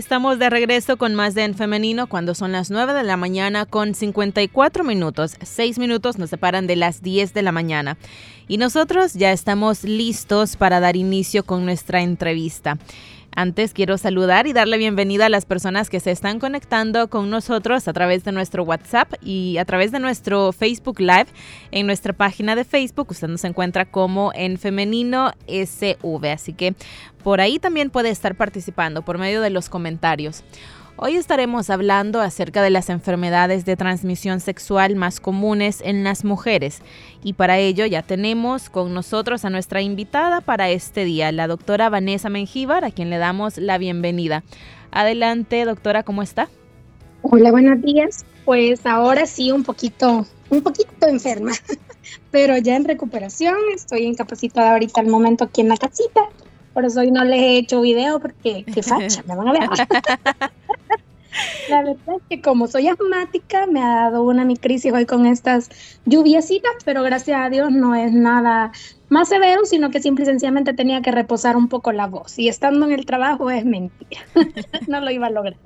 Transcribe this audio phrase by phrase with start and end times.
[0.00, 3.66] Estamos de regreso con más de En Femenino cuando son las 9 de la mañana
[3.66, 5.36] con 54 minutos.
[5.42, 7.98] 6 minutos nos separan de las 10 de la mañana.
[8.48, 12.78] Y nosotros ya estamos listos para dar inicio con nuestra entrevista.
[13.36, 17.86] Antes quiero saludar y darle bienvenida a las personas que se están conectando con nosotros
[17.86, 21.26] a través de nuestro WhatsApp y a través de nuestro Facebook Live.
[21.70, 26.74] En nuestra página de Facebook usted nos encuentra como en femenino SV, así que
[27.22, 30.42] por ahí también puede estar participando por medio de los comentarios.
[31.02, 36.82] Hoy estaremos hablando acerca de las enfermedades de transmisión sexual más comunes en las mujeres
[37.24, 41.88] y para ello ya tenemos con nosotros a nuestra invitada para este día, la doctora
[41.88, 44.44] Vanessa Mengíbar, a quien le damos la bienvenida.
[44.90, 46.50] Adelante, doctora, ¿cómo está?
[47.22, 48.26] Hola, buenos días.
[48.44, 51.52] Pues ahora sí un poquito, un poquito enferma,
[52.30, 56.28] pero ya en recuperación, estoy incapacitada ahorita al momento aquí en la casita
[56.72, 59.68] por eso hoy no les he hecho video porque qué facha, me van a ver.
[61.68, 65.26] La verdad es que como soy asmática, me ha dado una mi crisis hoy con
[65.26, 65.70] estas
[66.04, 68.72] lluviecitas, pero gracias a Dios no es nada
[69.10, 72.38] más severo, sino que simple y sencillamente tenía que reposar un poco la voz.
[72.38, 74.22] Y estando en el trabajo es mentira.
[74.88, 75.56] no lo iba a lograr.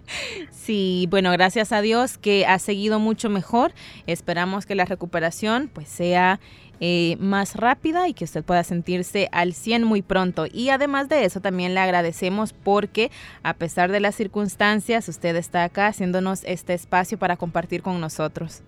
[0.50, 3.72] Sí, bueno, gracias a Dios que ha seguido mucho mejor.
[4.06, 6.40] Esperamos que la recuperación pues sea
[6.80, 10.46] eh, más rápida y que usted pueda sentirse al 100 muy pronto.
[10.50, 13.10] Y además de eso, también le agradecemos porque
[13.42, 18.62] a pesar de las circunstancias, usted está acá haciéndonos este espacio para compartir con nosotros.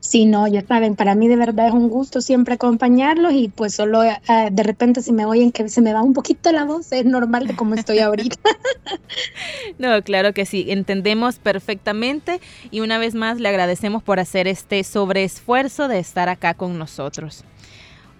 [0.00, 3.74] Sí, no, ya saben, para mí de verdad es un gusto siempre acompañarlos y pues
[3.74, 4.18] solo eh,
[4.50, 7.46] de repente si me oyen que se me va un poquito la voz, es normal
[7.46, 8.36] de cómo estoy ahorita.
[9.78, 12.40] no, claro que sí, entendemos perfectamente
[12.70, 17.44] y una vez más le agradecemos por hacer este sobreesfuerzo de estar acá con nosotros.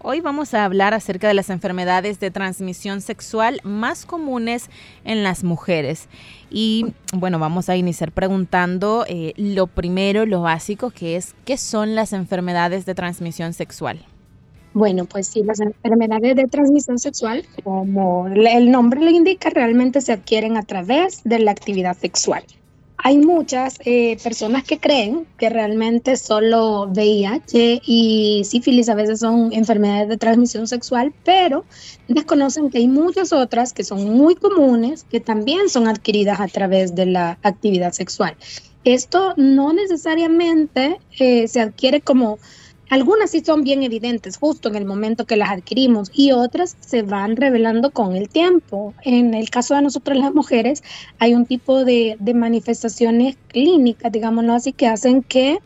[0.06, 4.69] Hoy vamos a hablar acerca de las enfermedades de transmisión sexual más comunes
[5.03, 6.09] en las mujeres.
[6.50, 11.94] Y bueno, vamos a iniciar preguntando eh, lo primero, lo básico, que es qué son
[11.94, 14.04] las enfermedades de transmisión sexual.
[14.75, 20.12] Bueno, pues sí, las enfermedades de transmisión sexual, como el nombre lo indica, realmente se
[20.12, 22.44] adquieren a través de la actividad sexual.
[23.06, 29.53] Hay muchas eh, personas que creen que realmente solo VIH y sífilis a veces son
[29.53, 31.66] enfermedades de transmisión sexual, pero
[32.09, 36.94] desconocen que hay muchas otras que son muy comunes que también son adquiridas a través
[36.94, 38.38] de la actividad sexual.
[38.84, 42.38] Esto no necesariamente eh, se adquiere como
[42.91, 47.03] algunas sí son bien evidentes justo en el momento que las adquirimos y otras se
[47.03, 48.95] van revelando con el tiempo.
[49.03, 50.83] En el caso de nosotros las mujeres
[51.19, 55.59] hay un tipo de, de manifestaciones clínicas, digámoslo así, que hacen que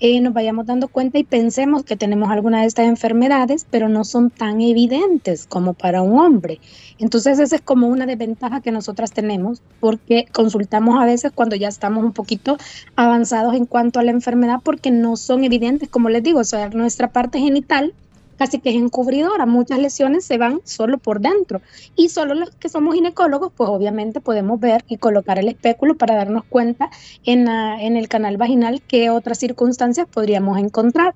[0.00, 4.04] eh, nos vayamos dando cuenta y pensemos que tenemos alguna de estas enfermedades, pero no
[4.04, 6.60] son tan evidentes como para un hombre.
[6.98, 11.68] Entonces esa es como una desventaja que nosotras tenemos porque consultamos a veces cuando ya
[11.68, 12.58] estamos un poquito
[12.96, 16.68] avanzados en cuanto a la enfermedad porque no son evidentes, como les digo, o sea,
[16.70, 17.94] nuestra parte genital
[18.40, 19.44] casi que es encubridora.
[19.44, 21.60] Muchas lesiones se van solo por dentro.
[21.94, 26.14] Y solo los que somos ginecólogos, pues obviamente podemos ver y colocar el espéculo para
[26.14, 26.88] darnos cuenta
[27.26, 31.14] en, en el canal vaginal qué otras circunstancias podríamos encontrar.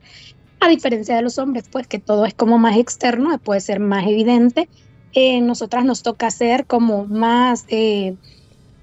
[0.60, 4.06] A diferencia de los hombres, pues que todo es como más externo, puede ser más
[4.06, 4.68] evidente.
[5.14, 7.64] Eh, nosotras nos toca hacer como más...
[7.68, 8.16] Eh,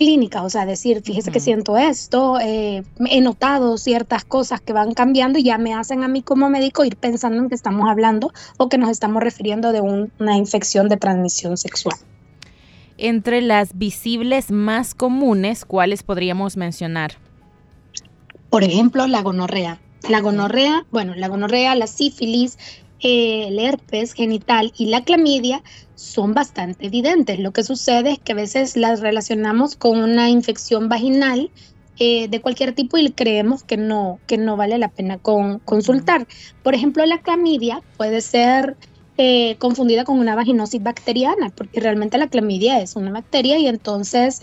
[0.02, 4.96] clínica, o sea, decir, fíjese que siento esto, eh, he notado ciertas cosas que van
[4.96, 8.34] cambiando y ya me hacen a mí como médico ir pensando en que estamos hablando
[8.58, 11.96] o que nos estamos refiriendo de una infección de transmisión sexual.
[12.98, 17.20] Entre las visibles más comunes, ¿cuáles podríamos mencionar?
[18.50, 19.80] Por ejemplo, la gonorrea.
[20.10, 22.58] La gonorrea, bueno, la gonorrea, la sífilis,
[23.02, 25.64] el herpes genital y la clamidia
[25.96, 27.40] son bastante evidentes.
[27.40, 31.52] Lo que sucede es que a veces las relacionamos con una infección vaginal
[32.00, 36.28] eh, de cualquier tipo y creemos que no, que no vale la pena con, consultar.
[36.64, 38.76] Por ejemplo, la clamidia puede ser
[39.18, 44.42] eh, confundida con una vaginosis bacteriana, porque realmente la clamidia es una bacteria y entonces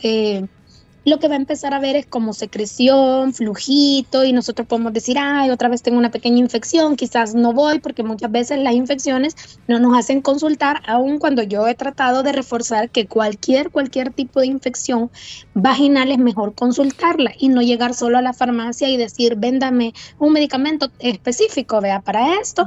[1.09, 5.17] lo que va a empezar a ver es como secreción, flujito, y nosotros podemos decir,
[5.19, 9.37] ay, otra vez tengo una pequeña infección, quizás no voy, porque muchas veces las infecciones
[9.67, 14.41] no nos hacen consultar, aun cuando yo he tratado de reforzar que cualquier, cualquier tipo
[14.41, 15.11] de infección
[15.55, 20.33] vaginal es mejor consultarla y no llegar solo a la farmacia y decir, véndame un
[20.33, 22.67] medicamento específico, vea, para esto,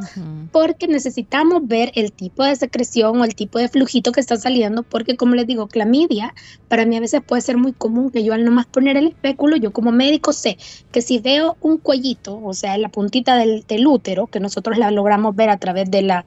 [0.52, 4.84] porque necesitamos ver el tipo de secreción o el tipo de flujito que está saliendo,
[4.84, 6.34] porque como les digo, clamidia,
[6.68, 9.58] para mí a veces puede ser muy común que yo al nomás poner el espéculo,
[9.58, 10.58] yo como médico sé
[10.92, 14.92] que si veo un cuellito, o sea, la puntita del, del útero, que nosotros la
[14.92, 16.26] logramos ver a través de la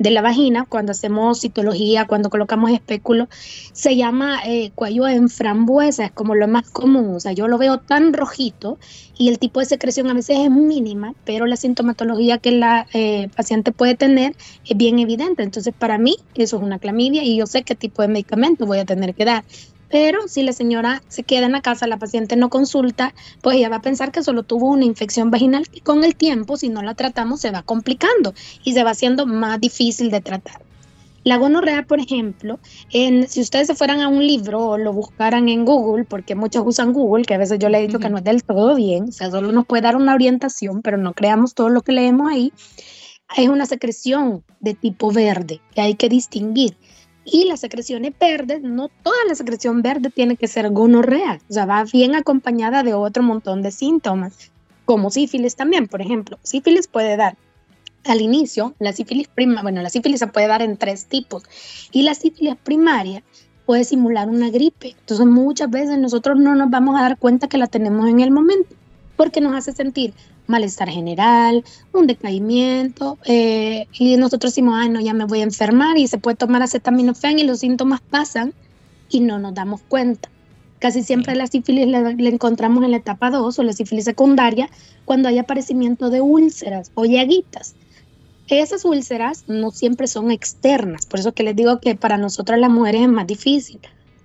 [0.00, 3.28] de la vagina, cuando hacemos citología, cuando colocamos espéculo,
[3.74, 7.58] se llama eh, cuello en frambuesa, es como lo más común, o sea, yo lo
[7.58, 8.78] veo tan rojito
[9.18, 13.28] y el tipo de secreción a veces es mínima, pero la sintomatología que la eh,
[13.36, 14.34] paciente puede tener
[14.66, 18.00] es bien evidente, entonces para mí eso es una clamidia y yo sé qué tipo
[18.00, 19.44] de medicamento voy a tener que dar.
[19.90, 23.68] Pero si la señora se queda en la casa, la paciente no consulta, pues ella
[23.68, 26.82] va a pensar que solo tuvo una infección vaginal y con el tiempo, si no
[26.82, 28.32] la tratamos, se va complicando
[28.64, 30.62] y se va haciendo más difícil de tratar.
[31.22, 32.58] La gonorrea, por ejemplo,
[32.90, 36.62] en, si ustedes se fueran a un libro o lo buscaran en Google, porque muchos
[36.64, 39.10] usan Google, que a veces yo le he dicho que no es del todo bien,
[39.10, 42.30] o sea, solo nos puede dar una orientación, pero no creamos todo lo que leemos
[42.30, 42.52] ahí,
[43.36, 46.76] es una secreción de tipo verde que hay que distinguir.
[47.24, 51.66] Y las secreciones verdes, no toda la secreción verde tiene que ser gonorrea, o sea,
[51.66, 54.50] va bien acompañada de otro montón de síntomas,
[54.84, 56.38] como sífilis también, por ejemplo.
[56.42, 57.36] Sífilis puede dar
[58.04, 61.44] al inicio, la sífilis prima, bueno, la sífilis se puede dar en tres tipos
[61.92, 63.22] y la sífilis primaria
[63.66, 64.96] puede simular una gripe.
[64.98, 68.30] Entonces muchas veces nosotros no nos vamos a dar cuenta que la tenemos en el
[68.30, 68.74] momento
[69.16, 70.14] porque nos hace sentir
[70.50, 75.96] malestar general, un decaimiento, eh, y nosotros decimos, ay, no, ya me voy a enfermar
[75.96, 78.52] y se puede tomar acetaminofén y los síntomas pasan
[79.08, 80.28] y no nos damos cuenta.
[80.78, 84.68] Casi siempre la sífilis la, encontramos en la etapa 2 o la sífilis secundaria
[85.04, 87.74] cuando hay aparecimiento de úlceras o llaguitas.
[88.48, 92.70] Esas úlceras no siempre son externas, por eso que les digo que para nosotras las
[92.70, 93.78] mujeres es más difícil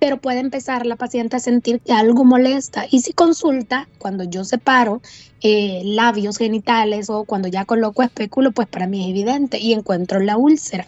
[0.05, 2.85] pero puede empezar la paciente a sentir que algo molesta.
[2.91, 5.01] Y si consulta, cuando yo separo
[5.41, 10.19] eh, labios genitales o cuando ya coloco espéculo, pues para mí es evidente y encuentro
[10.19, 10.87] la úlcera.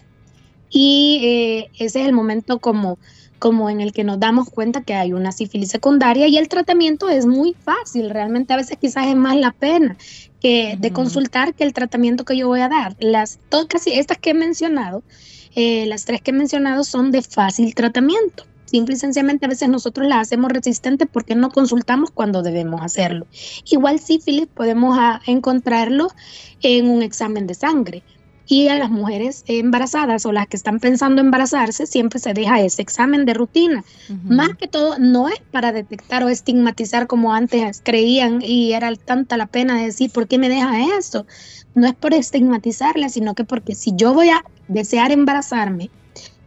[0.70, 2.96] Y eh, ese es el momento como,
[3.40, 7.08] como en el que nos damos cuenta que hay una sífilis secundaria y el tratamiento
[7.08, 8.10] es muy fácil.
[8.10, 9.96] Realmente a veces quizás es más la pena
[10.40, 12.94] que de consultar que el tratamiento que yo voy a dar.
[13.00, 15.02] Las casi estas que he mencionado,
[15.56, 18.44] eh, las tres que he mencionado son de fácil tratamiento.
[18.68, 23.26] Simple y sencillamente a veces nosotros la hacemos resistente porque no consultamos cuando debemos hacerlo.
[23.70, 26.08] Igual sífilis podemos ah, encontrarlo
[26.60, 28.02] en un examen de sangre.
[28.46, 32.80] Y a las mujeres embarazadas o las que están pensando embarazarse, siempre se deja ese
[32.80, 33.84] examen de rutina.
[34.24, 39.36] Más que todo, no es para detectar o estigmatizar como antes creían y era tanta
[39.36, 41.26] la pena de decir, ¿por qué me deja eso?
[41.74, 45.90] No es por estigmatizarla, sino que porque si yo voy a desear embarazarme,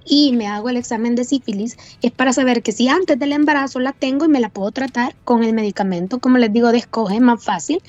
[0.06, 3.80] y me hago el examen de sífilis es para saber que si antes del embarazo
[3.80, 7.19] la tengo y me la puedo tratar con el medicamento, como les digo, de escoge
[7.19, 7.81] más fácil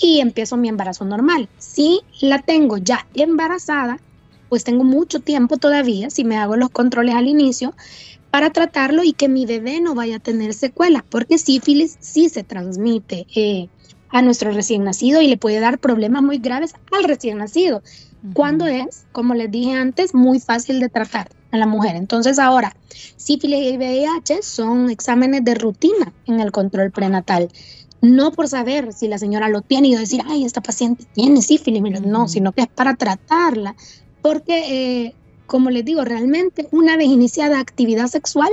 [0.00, 1.48] y empiezo mi embarazo normal.
[1.58, 3.98] Si la tengo ya embarazada,
[4.48, 7.74] pues tengo mucho tiempo todavía, si me hago los controles al inicio,
[8.30, 12.44] para tratarlo y que mi bebé no vaya a tener secuelas, porque sífilis sí se
[12.44, 13.68] transmite eh,
[14.10, 17.82] a nuestro recién nacido y le puede dar problemas muy graves al recién nacido,
[18.34, 21.28] cuando es, como les dije antes, muy fácil de tratar
[21.60, 21.96] la mujer.
[21.96, 22.74] Entonces ahora,
[23.16, 27.48] sífilis y VIH son exámenes de rutina en el control prenatal.
[28.02, 31.82] No por saber si la señora lo tiene y decir, ay, esta paciente tiene sífilis,
[32.02, 33.74] no, sino que es para tratarla.
[34.22, 35.14] Porque, eh,
[35.46, 38.50] como les digo, realmente una vez iniciada actividad sexual,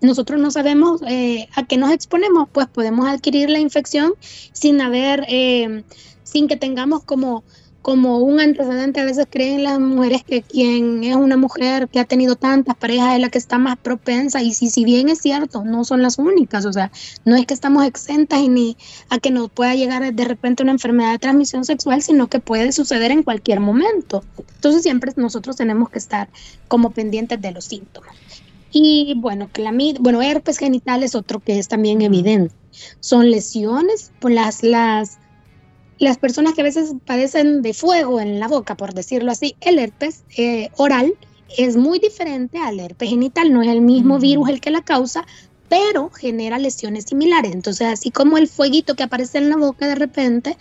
[0.00, 5.24] nosotros no sabemos eh, a qué nos exponemos, pues podemos adquirir la infección sin haber,
[5.28, 5.84] eh,
[6.22, 7.44] sin que tengamos como
[7.82, 12.04] como un antecedente, a veces creen las mujeres que quien es una mujer que ha
[12.04, 15.64] tenido tantas parejas es la que está más propensa y si, si bien es cierto,
[15.64, 16.90] no son las únicas, o sea,
[17.24, 18.76] no es que estamos exentas y ni
[19.08, 22.72] a que nos pueda llegar de repente una enfermedad de transmisión sexual, sino que puede
[22.72, 24.24] suceder en cualquier momento.
[24.56, 26.28] Entonces siempre nosotros tenemos que estar
[26.68, 28.14] como pendientes de los síntomas.
[28.72, 32.54] Y bueno, clamid, bueno, herpes genital es otro que es también evidente.
[33.00, 35.18] Son lesiones por las, las
[36.00, 39.78] las personas que a veces padecen de fuego en la boca, por decirlo así, el
[39.78, 41.12] herpes eh, oral
[41.56, 45.26] es muy diferente al herpes genital, no es el mismo virus el que la causa,
[45.68, 47.52] pero genera lesiones similares.
[47.52, 50.56] Entonces, así como el fueguito que aparece en la boca de repente,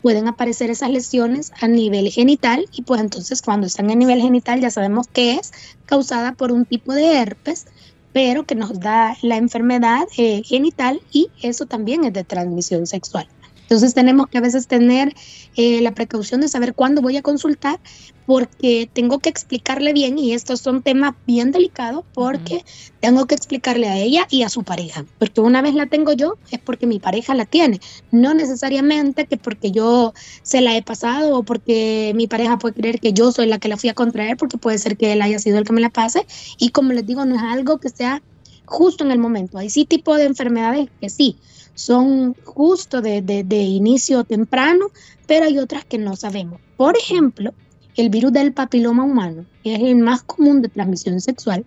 [0.00, 4.60] pueden aparecer esas lesiones a nivel genital y pues entonces cuando están a nivel genital
[4.60, 5.52] ya sabemos que es
[5.86, 7.64] causada por un tipo de herpes
[8.12, 13.26] pero que nos da la enfermedad eh, genital y eso también es de transmisión sexual.
[13.64, 15.14] Entonces tenemos que a veces tener
[15.56, 17.80] eh, la precaución de saber cuándo voy a consultar
[18.26, 22.64] porque tengo que explicarle bien y estos son temas bien delicados porque
[23.00, 25.04] tengo que explicarle a ella y a su pareja.
[25.18, 27.80] Porque una vez la tengo yo es porque mi pareja la tiene,
[28.10, 33.00] no necesariamente que porque yo se la he pasado o porque mi pareja puede creer
[33.00, 35.38] que yo soy la que la fui a contraer porque puede ser que él haya
[35.38, 36.26] sido el que me la pase
[36.58, 38.22] y como les digo no es algo que sea
[38.66, 39.58] justo en el momento.
[39.58, 41.36] Hay sí tipo de enfermedades que sí
[41.74, 44.86] son justo de, de, inicio temprano,
[45.26, 46.60] pero hay otras que no sabemos.
[46.76, 47.52] Por ejemplo,
[47.96, 51.64] el virus del papiloma humano, es el más común de transmisión sexual,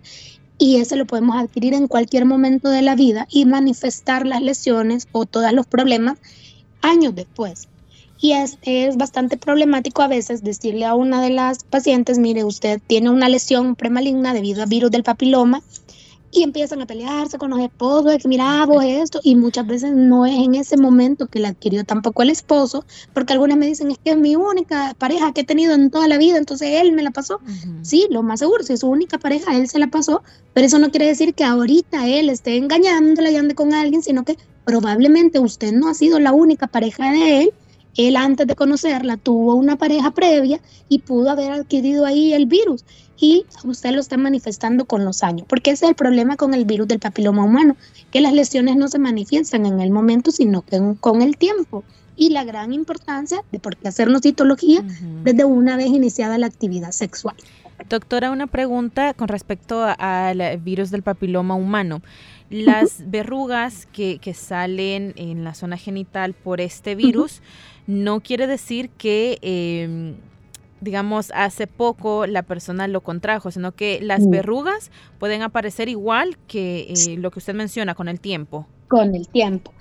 [0.58, 5.06] y ese lo podemos adquirir en cualquier momento de la vida y manifestar las lesiones
[5.12, 6.18] o todos los problemas
[6.82, 7.68] años después.
[8.20, 12.80] Y es, es, bastante problemático a veces decirle a una de las pacientes, mire, usted
[12.84, 15.62] tiene una lesión premaligna debido al virus del papiloma
[16.30, 19.92] y empiezan a pelearse con los esposos, de que mira, vos esto, y muchas veces
[19.92, 23.90] no es en ese momento que la adquirió tampoco el esposo, porque algunas me dicen,
[23.90, 26.92] es que es mi única pareja que he tenido en toda la vida, entonces él
[26.92, 27.40] me la pasó.
[27.82, 30.78] Sí, lo más seguro, si es su única pareja, él se la pasó, pero eso
[30.78, 35.38] no quiere decir que ahorita él esté engañándola y ande con alguien, sino que probablemente
[35.38, 37.52] usted no ha sido la única pareja de él,
[37.98, 42.84] él antes de conocerla tuvo una pareja previa y pudo haber adquirido ahí el virus
[43.20, 46.64] y usted lo está manifestando con los años, porque ese es el problema con el
[46.64, 47.76] virus del papiloma humano,
[48.12, 51.84] que las lesiones no se manifiestan en el momento, sino que con el tiempo.
[52.20, 54.82] Y la gran importancia de por qué hacernos citología
[55.22, 57.36] desde una vez iniciada la actividad sexual.
[57.88, 62.02] Doctora, una pregunta con respecto al virus del papiloma humano.
[62.50, 67.40] Las verrugas que, que, salen en la zona genital por este virus
[67.88, 70.14] no quiere decir que eh,
[70.80, 74.30] digamos, hace poco la persona lo contrajo, sino que las mm.
[74.30, 78.66] verrugas pueden aparecer igual que eh, lo que usted menciona con el tiempo.
[78.88, 79.72] Con el tiempo.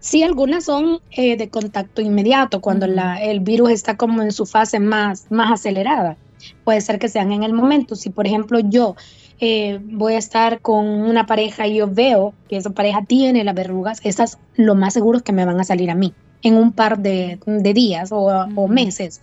[0.00, 4.46] Sí, algunas son eh, de contacto inmediato, cuando la, el virus está como en su
[4.46, 6.16] fase más, más acelerada.
[6.64, 7.96] Puede ser que sean en el momento.
[7.96, 8.96] Si, por ejemplo, yo
[9.40, 13.54] eh, voy a estar con una pareja y yo veo que esa pareja tiene las
[13.54, 16.14] verrugas, esas lo más seguro es que me van a salir a mí
[16.46, 17.38] en un par de,
[17.74, 19.20] días o, o meses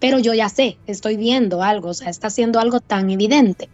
[0.00, 3.68] pero yo ya sé, estoy viendo algo, o sea, está haciendo algo tan evidente,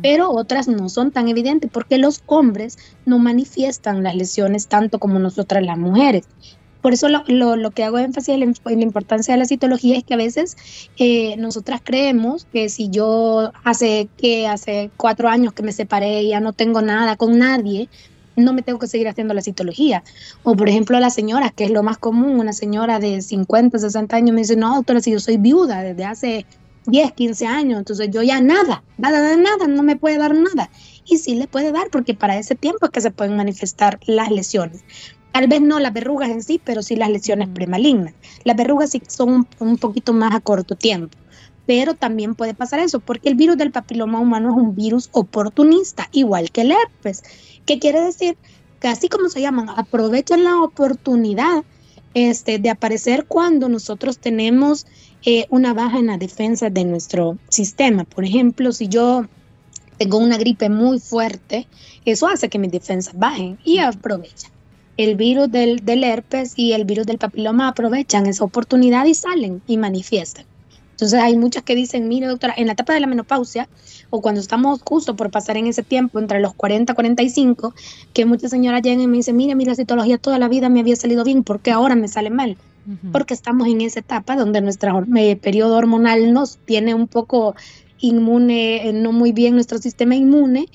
[0.00, 5.18] pero otras no son tan evidentes porque los hombres no manifiestan las lesiones tanto como
[5.18, 6.24] nosotras las mujeres.
[6.82, 7.24] Por eso lo,
[7.56, 10.56] lo, que hago énfasis en la, la, importancia de la citología es que a veces
[10.98, 16.30] eh, nosotras creemos que si yo hace que hace cuatro años que me separé y
[16.30, 17.88] ya no tengo nada con nadie,
[18.36, 20.02] no me tengo que seguir haciendo la citología.
[20.42, 24.16] O por ejemplo, la señora, que es lo más común, una señora de 50, 60
[24.16, 26.46] años me dice, no, doctora, si yo soy viuda desde hace
[26.86, 30.70] 10, 15 años, entonces yo ya nada, nada, nada, no me puede dar nada.
[31.04, 34.30] Y sí le puede dar, porque para ese tiempo es que se pueden manifestar las
[34.30, 34.84] lesiones.
[35.32, 38.14] Tal vez no las verrugas en sí, pero sí las lesiones premalignas.
[38.44, 41.16] Las verrugas sí son un poquito más a corto tiempo
[41.66, 46.08] pero también puede pasar eso, porque el virus del papiloma humano es un virus oportunista,
[46.12, 47.22] igual que el herpes.
[47.66, 48.36] ¿Qué quiere decir?
[48.80, 51.62] Que así como se llaman, aprovechan la oportunidad
[52.14, 54.86] este, de aparecer cuando nosotros tenemos
[55.24, 58.04] eh, una baja en la defensa de nuestro sistema.
[58.04, 59.26] Por ejemplo, si yo
[59.98, 61.68] tengo una gripe muy fuerte,
[62.04, 64.50] eso hace que mis defensas bajen y aprovechan.
[64.96, 69.62] El virus del, del herpes y el virus del papiloma aprovechan esa oportunidad y salen
[69.66, 70.44] y manifiestan.
[71.02, 73.68] Entonces hay muchas que dicen, mire doctora, en la etapa de la menopausia
[74.10, 77.74] o cuando estamos justo por pasar en ese tiempo entre los 40 y 45,
[78.12, 80.78] que muchas señoras llegan y me dicen, mire, mira, la citología toda la vida me
[80.78, 82.56] había salido bien, ¿por qué ahora me sale mal?
[83.10, 87.56] Porque estamos en esa etapa donde nuestro eh, periodo hormonal nos tiene un poco
[87.98, 90.68] inmune, eh, no muy bien nuestro sistema inmune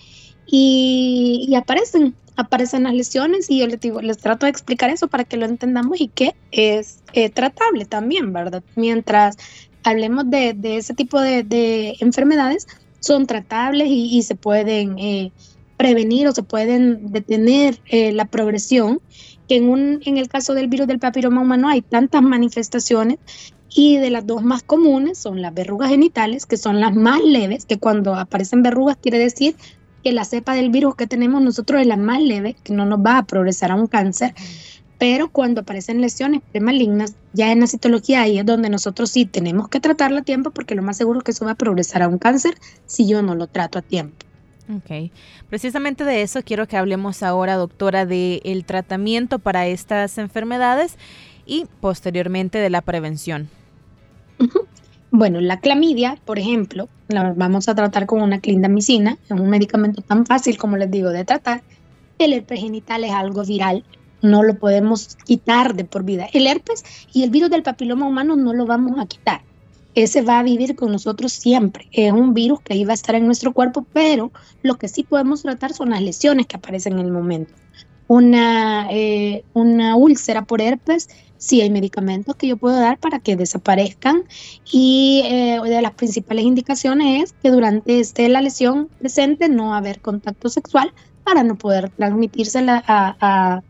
[0.46, 5.24] y, aparecen, aparecen las lesiones y yo les digo, les trato de explicar eso para
[5.24, 8.62] que lo entendamos y que es eh, tratable también, ¿verdad?
[8.76, 9.38] Mientras
[9.88, 12.68] hablemos de, ese tipo de, enfermedades,
[13.00, 15.32] son tratables y, se pueden eh,
[15.78, 19.00] prevenir o se pueden detener eh, la progresión,
[19.48, 23.20] que en, un, en el caso del virus del papiloma humano hay tantas manifestaciones
[23.74, 27.66] y de las dos más comunes son las verrugas genitales, que son las más leves,
[27.66, 29.56] que cuando aparecen verrugas quiere decir
[30.04, 33.00] que la cepa del virus que tenemos nosotros es la más leve, que no nos
[33.00, 34.34] va a progresar a un cáncer
[34.98, 39.70] pero cuando aparecen lesiones premalignas, ya en la citología ahí es donde nosotros sí tenemos
[39.70, 42.08] que tratarla a tiempo porque lo más seguro es que eso va a progresar a
[42.08, 44.26] un cáncer si yo no lo trato a tiempo.
[44.76, 45.12] Ok,
[45.50, 50.98] precisamente de eso quiero que hablemos ahora, doctora, del tratamiento para estas enfermedades
[51.46, 53.50] y posteriormente de la prevención.
[55.10, 60.02] Bueno, la clamidia, por ejemplo, la vamos a tratar con una clindamicina, es un medicamento
[60.02, 61.62] tan fácil como les digo de tratar.
[62.20, 63.86] El herpes genital es algo viral,
[64.30, 66.28] no lo podemos quitar de por vida.
[66.34, 69.42] El herpes y el virus del papiloma humano no lo vamos a quitar.
[69.96, 71.88] Ese va a vivir con nosotros siempre.
[71.92, 74.32] Es un virus que iba a estar en nuestro cuerpo, pero
[74.62, 77.54] lo que sí podemos tratar son las lesiones que aparecen en el momento.
[78.08, 83.36] Una, eh, una úlcera por herpes sí hay medicamentos que yo puedo dar para que
[83.36, 84.24] desaparezcan
[84.72, 90.02] y eh, de las principales indicaciones es que durante este, la lesión presente no haber
[90.02, 90.94] contacto sexual
[91.24, 93.62] para no poder transmitírsela a,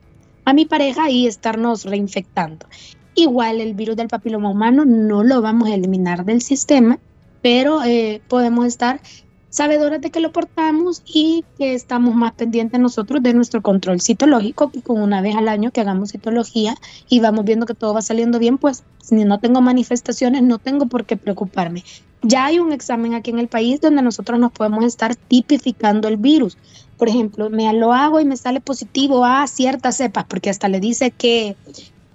[0.54, 2.68] mi pareja y estarnos reinfectando.
[3.16, 7.00] Igual el virus del papiloma humano no lo vamos a eliminar del sistema,
[7.42, 9.02] pero eh, podemos estar
[9.50, 14.72] sabedores de que lo portamos y que estamos más pendientes nosotros de nuestro control citológico,
[14.72, 16.76] que con una vez al año que hagamos citología
[17.10, 20.86] y vamos viendo que todo va saliendo bien, pues si no tengo manifestaciones no tengo
[20.88, 21.84] por qué preocuparme.
[22.24, 26.18] Ya hay un examen aquí en el país donde nosotros nos podemos estar tipificando el
[26.18, 26.58] virus.
[26.98, 30.80] Por ejemplo, me lo hago y me sale positivo a ciertas cepas, porque hasta le
[30.80, 31.56] dice que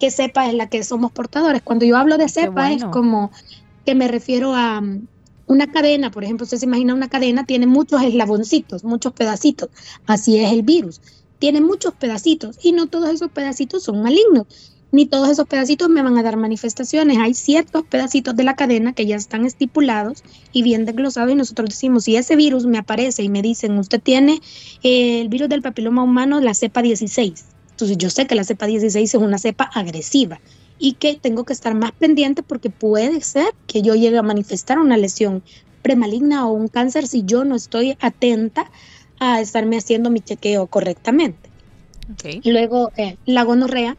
[0.00, 1.62] qué cepa es la que somos portadores.
[1.62, 3.30] Cuando yo hablo de cepa es como
[3.86, 4.82] que me refiero a
[5.46, 9.68] una cadena, por ejemplo, usted se imagina una cadena, tiene muchos eslaboncitos, muchos pedacitos.
[10.06, 11.00] Así es el virus.
[11.38, 14.46] Tiene muchos pedacitos y no todos esos pedacitos son malignos,
[14.92, 17.18] ni todos esos pedacitos me van a dar manifestaciones.
[17.18, 20.22] Hay ciertos pedacitos de la cadena que ya están estipulados
[20.52, 24.00] y bien desglosados y nosotros decimos, si ese virus me aparece y me dicen, usted
[24.00, 24.40] tiene
[24.82, 27.44] eh, el virus del papiloma humano, la cepa 16.
[27.70, 30.40] Entonces yo sé que la cepa 16 es una cepa agresiva
[30.78, 34.78] y que tengo que estar más pendiente porque puede ser que yo llegue a manifestar
[34.78, 35.42] una lesión
[35.80, 38.70] premaligna o un cáncer si yo no estoy atenta
[39.18, 41.50] a estarme haciendo mi chequeo correctamente.
[42.44, 43.96] Luego, eh, la gonorrea.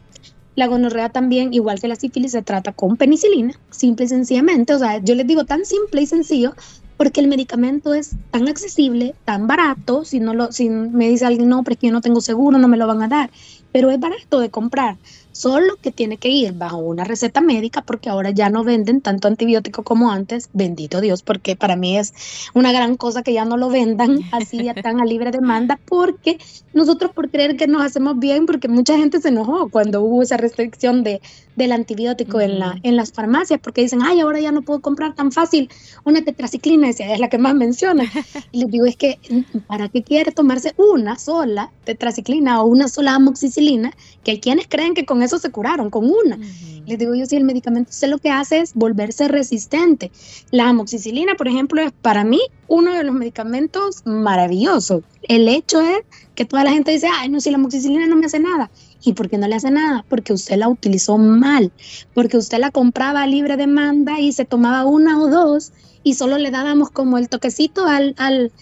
[0.56, 4.74] La gonorrea también, igual que la sífilis, se trata con penicilina, simple y sencillamente.
[4.74, 6.54] O sea, yo les digo tan simple y sencillo
[6.96, 10.04] porque el medicamento es tan accesible, tan barato.
[10.04, 12.58] Si no lo, si me dice alguien, no, pero es que yo no tengo seguro,
[12.58, 13.30] no me lo van a dar.
[13.72, 14.96] Pero es barato de comprar
[15.34, 19.28] solo que tiene que ir bajo una receta médica porque ahora ya no venden tanto
[19.28, 22.14] antibiótico como antes, bendito Dios, porque para mí es
[22.54, 26.38] una gran cosa que ya no lo vendan así tan a libre demanda porque
[26.72, 30.36] nosotros por creer que nos hacemos bien, porque mucha gente se enojó cuando hubo esa
[30.36, 31.20] restricción de,
[31.56, 35.14] del antibiótico en, la, en las farmacias porque dicen, ay, ahora ya no puedo comprar
[35.14, 35.68] tan fácil
[36.04, 38.04] una tetraciclina, esa es la que más menciona.
[38.52, 39.18] Y les digo, es que,
[39.66, 43.92] ¿para qué quiere tomarse una sola tetraciclina o una sola amoxicilina?
[44.22, 46.38] Que hay quienes creen que con eso se curaron, con una.
[46.86, 50.10] Les digo yo, si el medicamento sé lo que hace es volverse resistente.
[50.50, 55.02] La amoxicilina, por ejemplo, es para mí uno de los medicamentos maravillosos.
[55.22, 55.98] El hecho es
[56.34, 58.70] que toda la gente dice, ay, no, si la amoxicilina no me hace nada.
[59.02, 60.04] ¿Y por qué no le hace nada?
[60.08, 61.72] Porque usted la utilizó mal,
[62.14, 66.38] porque usted la compraba a libre demanda y se tomaba una o dos y solo
[66.38, 68.52] le dábamos como el toquecito al, al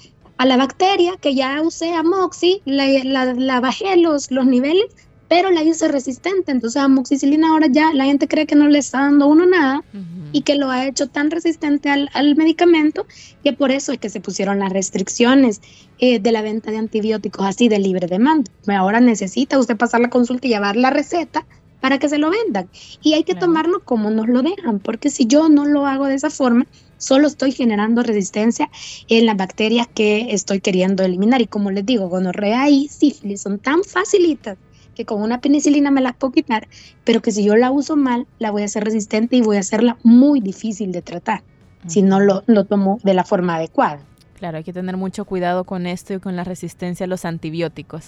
[0.43, 4.87] a la bacteria que ya usé amoxi, la, la, la bajé los, los niveles
[5.33, 6.53] pero la hice resistente.
[6.53, 9.83] Entonces, amoxicilina ahora ya la gente cree que no le está dando uno nada
[10.31, 13.07] y que lo ha hecho tan resistente al, medicamento
[13.43, 15.63] que por eso es que se pusieron las restricciones
[15.99, 18.51] eh, de la venta de antibióticos así de libre demanda.
[18.77, 21.47] Ahora necesita usted pasar la consulta y llevar la receta
[21.81, 22.69] para que se lo vendan.
[23.01, 26.15] Y hay que tomarlo como nos lo dejan, porque si yo no lo hago de
[26.17, 26.67] esa forma,
[26.99, 28.69] solo estoy generando resistencia
[29.09, 31.41] en las bacterias que estoy queriendo eliminar.
[31.41, 34.59] Y como les digo, gonorrea y sífilis son tan facilitas
[34.95, 36.69] que con una penicilina me las puedo quitar,
[37.05, 39.61] pero que si yo la uso mal, la voy a hacer resistente y voy a
[39.61, 41.43] hacerla muy difícil de tratar
[41.87, 44.01] si no lo, lo tomo de la forma adecuada.
[44.39, 48.07] Claro, hay que tener mucho cuidado con esto y con la resistencia a los antibióticos.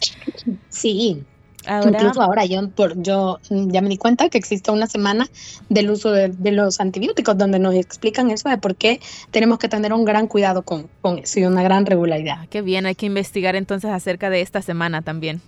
[0.68, 1.24] Sí,
[1.66, 5.28] Incluso ahora yo, por, yo ya me di cuenta que existe una semana
[5.68, 9.92] del uso de, los antibióticos donde nos explican eso de por qué tenemos que tener
[9.92, 12.36] un gran cuidado con, con eso y una gran regularidad.
[12.40, 15.40] Ah, qué bien, hay que investigar entonces acerca de esta semana también.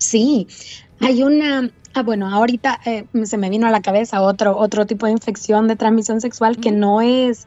[0.00, 0.48] Sí,
[0.98, 5.06] hay una, ah, bueno, ahorita eh, se me vino a la cabeza otro, otro tipo
[5.06, 7.46] de infección de transmisión sexual que no es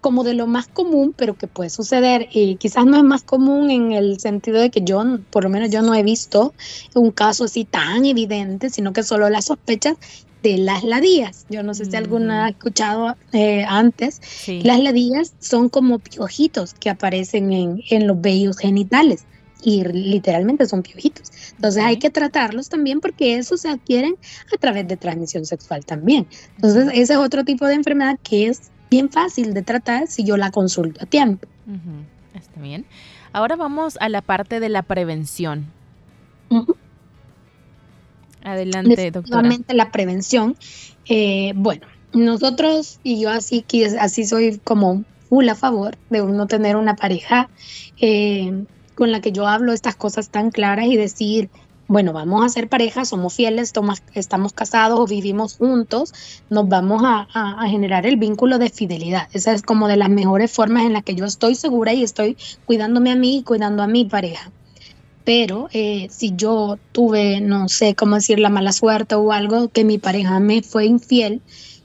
[0.00, 2.28] como de lo más común, pero que puede suceder.
[2.32, 5.68] Y quizás no es más común en el sentido de que yo, por lo menos
[5.68, 6.54] yo no he visto
[6.94, 9.96] un caso así tan evidente, sino que solo las sospechas
[10.42, 11.44] de las ladillas.
[11.50, 14.22] Yo no sé si alguna ha escuchado eh, antes.
[14.62, 19.26] Las ladillas son como piojitos que aparecen en, en los vellos genitales
[19.62, 21.30] y literalmente son piojitos.
[21.56, 24.16] Entonces hay que tratarlos también porque esos se adquieren
[24.54, 26.26] a través de transmisión sexual también.
[26.56, 30.36] Entonces ese es otro tipo de enfermedad que es bien fácil de tratar si yo
[30.36, 31.46] la consulto a tiempo.
[32.34, 32.86] Está bien.
[33.32, 35.66] Ahora vamos a la parte de la prevención.
[38.42, 39.48] Adelante, doctora.
[39.68, 40.56] la prevención.
[41.06, 43.64] Eh, bueno, nosotros, y yo así,
[43.98, 47.48] así soy como full a favor de uno tener una pareja
[48.00, 48.64] eh,
[49.00, 51.48] con la que yo hablo estas cosas tan claras y decir,
[51.88, 53.72] bueno, vamos a ser pareja, somos fieles,
[54.12, 56.12] estamos casados o vivimos juntos,
[56.50, 59.26] nos vamos a, generar el vínculo de fidelidad.
[59.32, 62.36] Esa es como de las mejores formas en las que yo estoy segura y estoy
[62.66, 64.52] cuidándome a mí y cuidando a mi pareja.
[65.24, 69.82] Pero eh, si yo tuve, no sé cómo decir, la mala suerte o algo, que
[69.82, 71.40] mi pareja me fue infiel,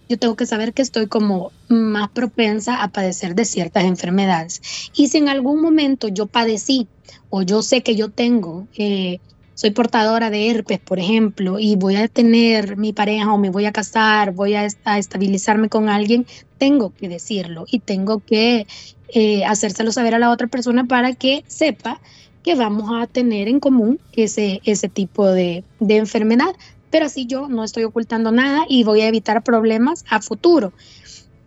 [0.07, 4.61] yo tengo que saber que estoy como más propensa a padecer de ciertas enfermedades.
[4.95, 6.87] Y si en algún momento yo padecí
[7.29, 9.19] o yo sé que yo tengo eh,
[9.55, 13.65] soy portadora de herpes, por ejemplo, y voy a tener mi pareja o me voy
[13.65, 18.67] a casar, voy a, estabilizarme con alguien, tengo que decirlo y tengo que
[19.07, 22.01] eh, hacérselo saber a la otra persona para que sepa
[22.43, 26.53] que vamos a tener en común ese, ese tipo de, enfermedad.
[26.95, 30.71] Pero así yo no estoy ocultando nada y voy a evitar problemas a futuro.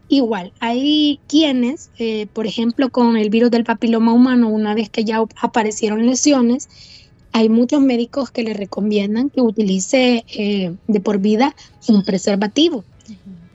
[0.06, 5.06] Igual, hay quienes, eh, por ejemplo, con el virus del papiloma humano, una vez que
[5.06, 6.68] ya aparecieron lesiones,
[7.32, 11.56] hay muchos médicos que le recomiendan que utilice eh, de por vida
[11.88, 12.84] un preservativo.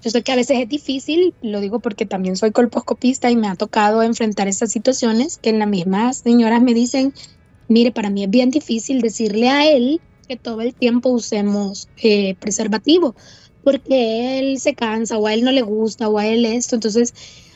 [0.02, 3.48] Yo sé que a veces es difícil, lo digo porque también soy colposcopista y me
[3.48, 7.14] ha tocado enfrentar esas situaciones que en las mismas señoras me dicen,
[7.68, 10.02] mire, para mí es bien difícil decirle a él
[10.38, 13.16] todo el tiempo usemos eh, preservativo,
[13.64, 16.76] porque él se cansa o a él no le gusta o a él esto.
[16.76, 17.14] Entonces,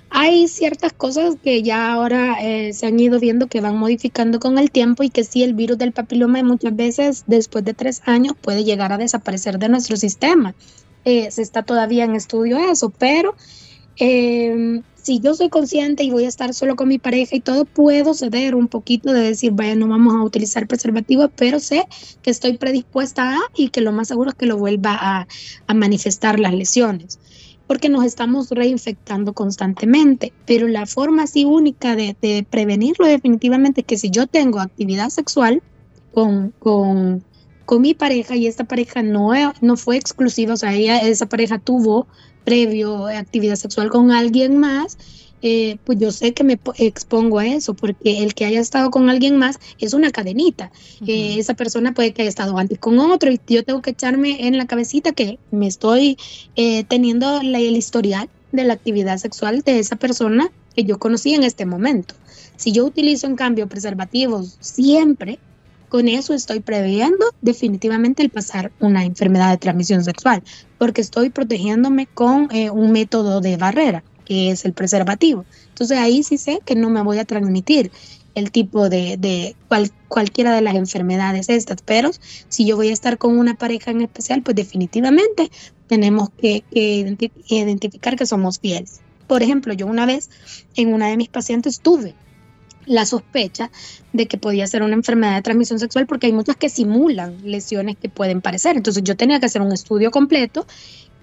[0.09, 4.57] hay ciertas cosas que ya ahora eh, se han ido viendo que van modificando con
[4.57, 8.33] el tiempo y que sí, el virus del papiloma muchas veces después de tres años
[8.39, 10.55] puede llegar a desaparecer de nuestro sistema.
[11.03, 13.35] Eh, se está todavía en estudio eso, pero
[13.97, 17.63] em, si yo soy consciente y voy a estar solo con mi pareja y todo,
[17.63, 21.87] puedo ceder un poquito de decir, vaya, no vamos a utilizar preservativo, pero sé
[22.21, 26.41] que estoy predispuesta a y que lo más seguro es que lo vuelva a, manifestar
[26.41, 27.19] las lesiones
[27.67, 30.33] porque nos estamos reinfectando constantemente.
[30.45, 35.61] Pero la forma así única de, prevenirlo definitivamente es que si yo tengo actividad sexual
[36.13, 36.53] con,
[37.67, 42.07] con mi pareja y esta pareja no, no fue exclusiva, o sea, esa pareja tuvo
[42.45, 44.97] previo actividad sexual con alguien más,
[45.41, 49.09] eh, pues yo sé que me expongo a eso, porque el que haya estado con
[49.09, 50.71] alguien más es una cadenita.
[51.05, 54.47] Eh, esa persona puede que haya estado antes con otro y yo tengo que echarme
[54.47, 56.17] en la cabecita que me estoy
[56.55, 61.43] eh, teniendo el historial de la actividad sexual de esa persona que yo conocí en
[61.43, 62.15] este momento.
[62.55, 65.37] Si yo utilizo en cambio preservativos siempre,
[65.89, 70.43] con eso estoy previendo definitivamente el pasar una enfermedad de transmisión sexual,
[70.77, 75.45] porque estoy protegiéndome con un método de barrera que es el preservativo.
[75.69, 77.91] Entonces ahí sí sé que no me voy a transmitir
[78.35, 79.55] el tipo de,
[80.09, 82.11] cualquiera de las enfermedades estas, pero
[82.49, 85.49] si yo voy a estar con una pareja en especial, pues definitivamente
[85.87, 88.99] tenemos que, identificar que somos fieles.
[89.27, 90.29] Por ejemplo, yo una vez
[90.75, 92.13] en una de mis pacientes tuve
[92.87, 93.69] la sospecha
[94.13, 97.97] de que podía ser una enfermedad de transmisión sexual porque hay muchas que simulan lesiones
[97.97, 98.77] que pueden parecer.
[98.77, 100.65] Entonces yo tenía que hacer un estudio completo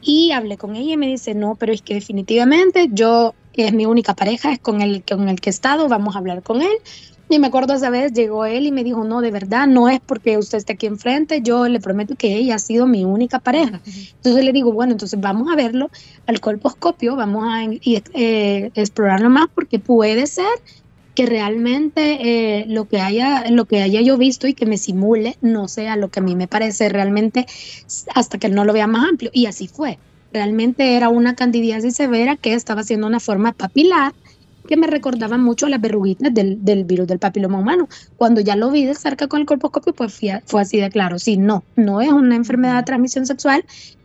[0.00, 3.86] y hablé con ella y me dice, no, pero es que definitivamente yo es mi
[3.86, 6.76] única pareja, es con el, con el que he estado, vamos a hablar con él.
[7.30, 9.98] Y me acuerdo esa vez, llegó él y me dijo, no, de verdad, no es
[9.98, 13.80] porque usted esté aquí enfrente, yo le prometo que ella ha sido mi única pareja.
[13.86, 15.90] Entonces le digo, bueno, entonces vamos a verlo
[16.26, 20.44] al colposcopio, vamos a eh, explorarlo más porque puede ser
[21.14, 25.36] que realmente eh, lo que haya lo que haya yo visto y que me simule
[25.40, 27.46] no sea lo que a mí me parece realmente
[28.14, 29.98] hasta que no lo vea más amplio y así fue
[30.32, 34.12] realmente era una candidiasis severa que estaba haciendo una forma papilar
[34.66, 37.88] que me recordaba mucho a las verruguitas del, virus del papiloma humano.
[38.16, 41.18] Cuando ya lo vi de cerca con el colposcopio, pues fue así de claro.
[41.18, 43.64] Sí, no, no es una enfermedad de transmisión sexual,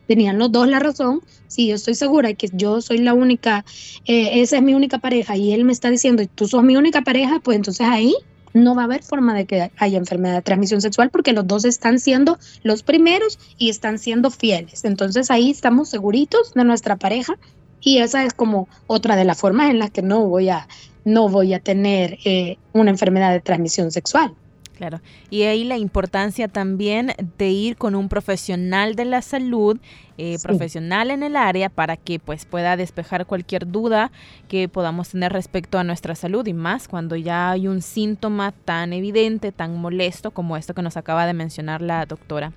[0.09, 1.21] tenían los dos la razón.
[1.45, 3.63] Si yo estoy segura que yo soy la única,
[4.05, 7.03] eh, esa es mi única pareja y él me está diciendo, tú sos mi única
[7.03, 8.15] pareja, pues entonces ahí
[8.55, 11.63] no va a haber forma de que haya enfermedad de transmisión sexual porque los dos
[11.63, 14.83] están siendo los primeros y están siendo fieles.
[14.83, 17.37] Entonces ahí estamos seguritos de nuestra pareja
[17.79, 20.67] y esa es como otra de las formas en las que no voy a,
[21.05, 24.33] no voy a tener eh, una enfermedad de transmisión sexual.
[24.79, 25.01] Claro.
[25.29, 29.77] Y ahí la importancia también de ir con un profesional de la salud,
[30.17, 34.09] eh, profesional en el área, para que pues pueda despejar cualquier duda
[34.47, 38.93] que podamos tener respecto a nuestra salud y más cuando ya hay un síntoma tan
[38.93, 42.53] evidente, tan molesto como esto que nos acaba de mencionar la doctora.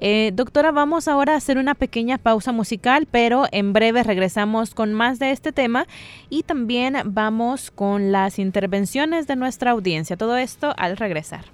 [0.00, 4.94] Eh, doctora, vamos ahora a hacer una pequeña pausa musical, pero en breve regresamos con
[4.94, 5.86] más de este tema
[6.30, 10.16] y también vamos con las intervenciones de nuestra audiencia.
[10.16, 11.46] Todo esto al regresar.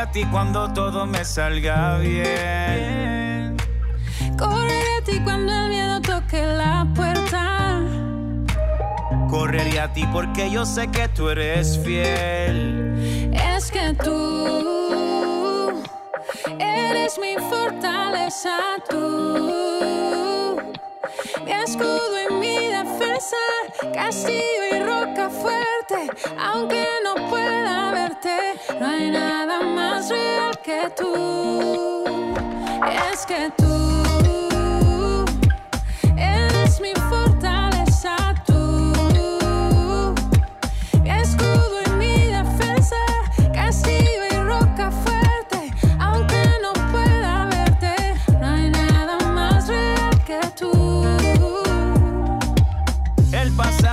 [0.00, 3.56] A ti cuando todo me salga bien.
[4.38, 7.80] Correré a ti cuando el miedo toque la puerta.
[9.28, 13.30] Correré a ti porque yo sé que tú eres fiel.
[13.34, 15.82] Es que tú
[16.58, 18.56] eres mi fortaleza,
[18.88, 20.56] tú.
[21.44, 22.19] Mi escudo
[23.30, 30.90] defensa, castillo y roca fuerte, aunque no pueda verte, no hay nada más real que
[30.96, 32.04] tú.
[33.12, 34.09] Es que tú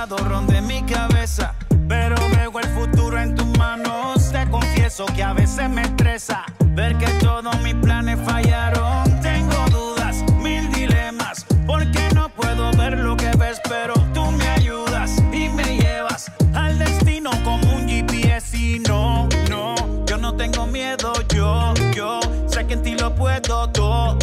[0.08, 1.54] Pasado ronde mi cabeza,
[1.86, 4.32] pero veo el futuro en tus manos.
[4.32, 9.04] Te confieso que a veces me estresa ver que todos mis planes fallaron.
[9.20, 15.18] Tengo dudas, mil dilemas, porque no puedo ver lo que ves, pero tú me ayudas
[15.30, 18.56] y me llevas al destino como un GPS.
[18.56, 19.74] Y no, no,
[20.06, 24.16] yo no tengo miedo, yo, yo sé que en ti lo puedo todo,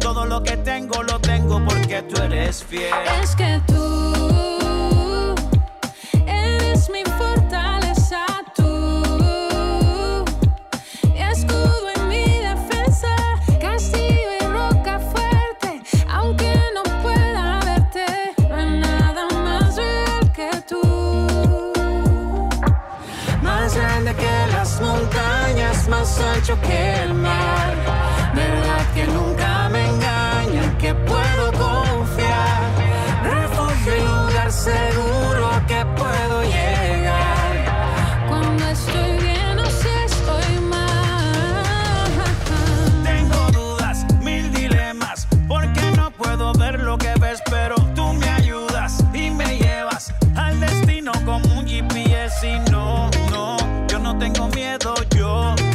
[0.00, 2.94] todo lo que tengo lo tengo porque tú eres fiel.
[3.22, 3.60] Es que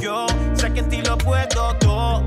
[0.01, 2.23] yo, sé que en ti lo puedo todo,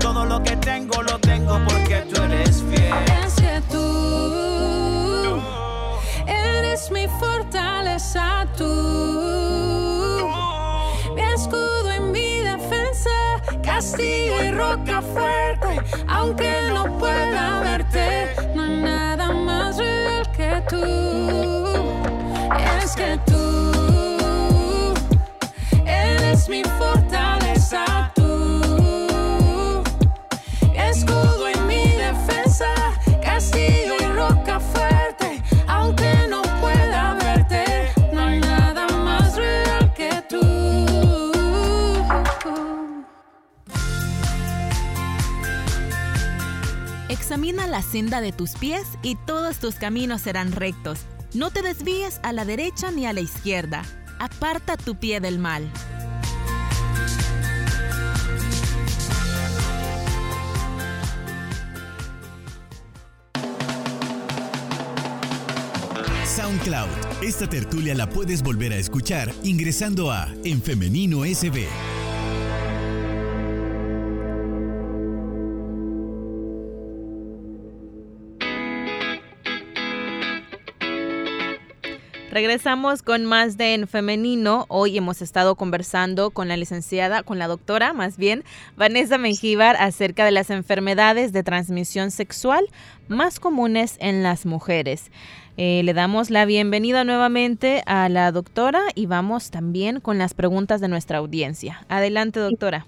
[0.00, 2.94] todo lo que tengo lo tengo porque tú eres fiel.
[3.24, 5.40] Es que tú
[6.26, 10.30] eres mi fortaleza, tú.
[11.14, 13.10] Mi escudo y mi defensa,
[13.62, 15.80] castillo y roca fuerte.
[16.08, 21.66] Aunque no pueda verte, no hay nada más real que tú.
[22.82, 23.33] Es que tú
[47.34, 51.00] Examina la senda de tus pies y todos tus caminos serán rectos.
[51.34, 53.82] No te desvíes a la derecha ni a la izquierda.
[54.20, 55.68] Aparta tu pie del mal.
[66.24, 66.88] SoundCloud.
[67.20, 71.66] Esta tertulia la puedes volver a escuchar ingresando a En Femenino SB.
[82.34, 84.66] Regresamos con más de En Femenino.
[84.66, 88.42] Hoy hemos estado conversando con la licenciada, con la doctora más bien,
[88.76, 92.66] Vanessa Mengíbar, acerca de las enfermedades de transmisión sexual
[93.06, 95.12] más comunes en las mujeres.
[95.56, 100.80] Eh, le damos la bienvenida nuevamente a la doctora y vamos también con las preguntas
[100.80, 101.86] de nuestra audiencia.
[101.88, 102.84] Adelante, doctora.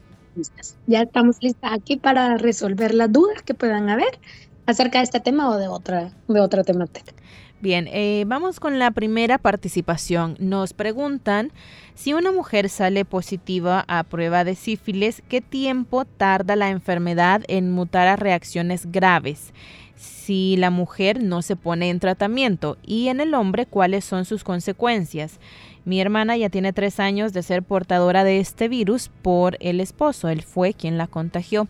[0.88, 4.18] Ya estamos listas aquí para resolver las dudas que puedan haber
[4.66, 7.12] acerca de este tema o de otra, de otra temática.
[7.58, 10.36] Bien, eh, vamos con la primera participación.
[10.38, 11.52] Nos preguntan
[11.94, 17.72] si una mujer sale positiva a prueba de sífilis, ¿qué tiempo tarda la enfermedad en
[17.72, 19.54] mutar a reacciones graves?
[19.94, 24.44] Si la mujer no se pone en tratamiento y en el hombre, ¿cuáles son sus
[24.44, 25.40] consecuencias?
[25.86, 30.28] Mi hermana ya tiene tres años de ser portadora de este virus por el esposo.
[30.28, 31.68] Él fue quien la contagió,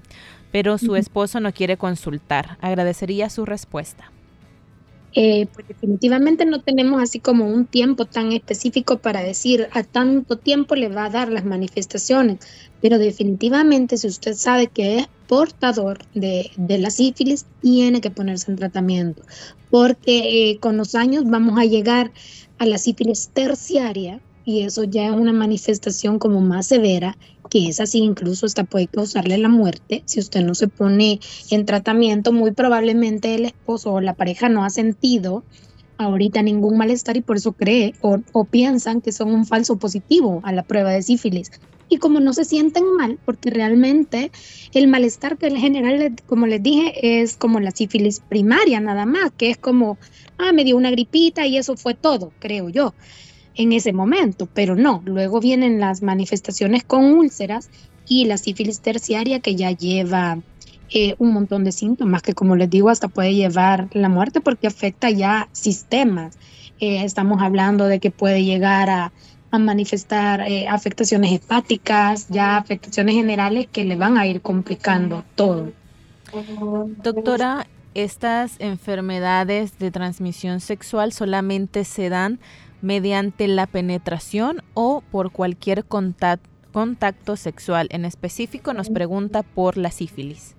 [0.50, 2.58] pero su esposo no quiere consultar.
[2.60, 4.10] Agradecería su respuesta.
[5.12, 10.36] Eh, pues definitivamente no tenemos así como un tiempo tan específico para decir a tanto
[10.38, 12.40] tiempo le va a dar las manifestaciones,
[12.80, 18.50] pero definitivamente si usted sabe que es portador de, de la sífilis, tiene que ponerse
[18.50, 19.22] en tratamiento,
[19.70, 22.12] porque eh, con los años vamos a llegar
[22.58, 27.18] a la sífilis terciaria y eso ya es una manifestación como más severa
[27.50, 30.02] que es así, incluso hasta puede causarle la muerte.
[30.06, 34.64] Si usted no se pone en tratamiento, muy probablemente el esposo o la pareja no
[34.64, 35.44] ha sentido
[35.98, 40.52] ahorita ningún malestar y por eso cree o, piensan que son un falso positivo a
[40.52, 41.50] la prueba de sífilis.
[41.88, 44.30] Y como no se sienten mal, porque realmente
[44.74, 49.32] el malestar que en general, como les dije, es como la sífilis primaria nada más,
[49.36, 49.98] que es como,
[50.38, 52.92] ah, me dio una gripita y eso fue todo, creo yo,
[53.56, 54.48] en ese momento.
[54.52, 57.70] Pero no, luego vienen las manifestaciones con úlceras
[58.08, 60.38] y la sífilis terciaria que ya lleva
[60.90, 64.68] eh, un montón de síntomas que como les digo hasta puede llevar la muerte porque
[64.68, 66.38] afecta ya sistemas.
[66.78, 69.12] Eh, estamos hablando de que puede llegar a,
[69.58, 75.72] manifestar eh, afectaciones hepáticas, ya afectaciones generales que le van a ir complicando todo.
[77.02, 82.38] Doctora, ¿estas enfermedades de transmisión sexual solamente se dan
[82.82, 87.88] mediante la penetración o por cualquier contacto, sexual?
[87.90, 90.54] En específico nos pregunta por la sífilis.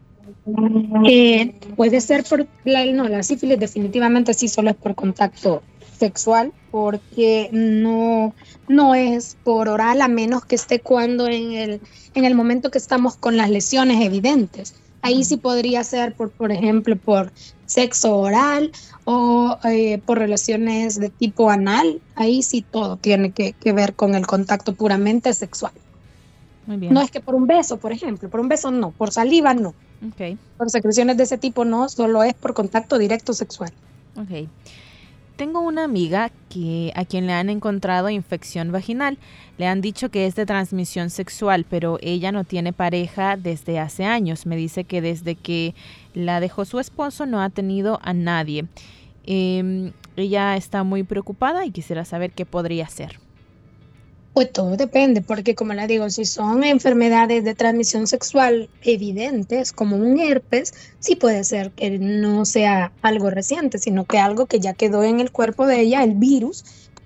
[1.76, 5.62] Puede ser por la, no, la sífilis definitivamente sí solo es por contacto
[5.98, 8.34] sexual porque no,
[8.68, 11.82] no es por oral a menos que esté cuando en el,
[12.14, 14.76] en el momento que estamos con las lesiones evidentes.
[15.08, 17.32] Ahí sí podría ser, por, por ejemplo, por
[17.66, 18.72] sexo oral
[19.06, 22.02] o eh, por relaciones de tipo anal.
[22.16, 25.72] Ahí sí todo tiene que, que ver con el contacto puramente sexual.
[26.66, 26.94] Muy bien.
[26.94, 29.74] No es que por un beso, por ejemplo, por un beso no, por saliva no,
[30.58, 33.72] por secreciones de ese tipo no, solo es por contacto directo sexual.
[34.18, 34.50] ok.
[35.38, 39.20] Tengo una amiga que a quien le han encontrado infección vaginal.
[39.60, 44.04] Le han dicho que es de transmisión sexual, pero ella no tiene pareja desde hace
[44.04, 44.48] años.
[44.48, 45.76] Me dice que desde que
[46.16, 48.66] la dejó su esposo no ha tenido a nadie.
[49.28, 53.20] Em, ella está muy preocupada y quisiera saber qué podría hacer.
[54.38, 59.96] Pues todo depende, porque como le digo, si son enfermedades de transmisión sexual evidentes, como
[59.96, 64.76] un herpes, sí puede ser que no sea algo reciente, sino que algo que ya
[64.76, 66.66] quedó en el cuerpo de ella, el virus,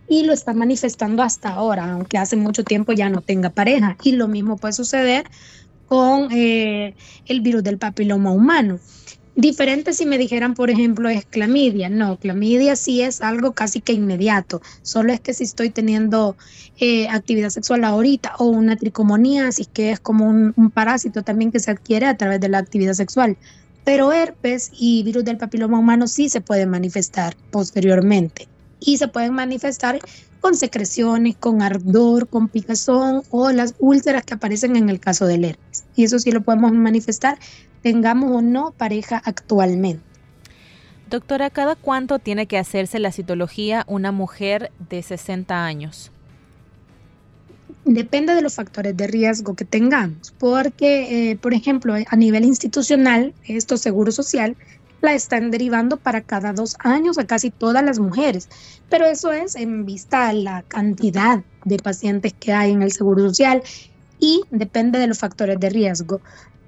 [0.09, 3.95] y lo está manifestando hasta ahora, aunque hace mucho tiempo ya no tenga pareja.
[4.03, 5.23] Y lo mismo puede suceder
[5.87, 6.95] con eh,
[7.27, 8.77] el virus del papiloma humano.
[9.35, 11.87] Diferente si me dijeran, por ejemplo, es clamidia.
[11.89, 14.61] No, clamidia sí es algo casi que inmediato.
[14.81, 16.35] Solo es que si estoy teniendo
[16.79, 21.61] eh, actividad sexual ahorita o una tricomoniasis, que es como un, un parásito también que
[21.61, 23.37] se adquiere a través de la actividad sexual.
[23.85, 28.50] Pero herpes y virus del papiloma humano sí se pueden manifestar posteriormente.
[28.81, 29.99] Y se pueden manifestar
[30.41, 35.45] con secreciones, con ardor, con picazón o las úlceras que aparecen en el caso del
[35.45, 35.85] herpes.
[35.95, 37.37] Y eso sí lo podemos manifestar
[37.81, 40.03] tengamos o no pareja actualmente.
[41.09, 46.11] Doctora, ¿cada cuánto tiene que hacerse la citología una mujer de 60 años?
[47.83, 53.33] Depende de los factores de riesgo que tengamos, porque, eh, por ejemplo, a nivel institucional,
[53.43, 54.55] esto Seguro Social,
[55.01, 58.47] la están derivando para cada dos años a casi todas las mujeres,
[58.89, 63.27] pero eso es en vista a la cantidad de pacientes que hay en el Seguro
[63.27, 63.63] Social
[64.19, 66.21] y depende de los factores de riesgo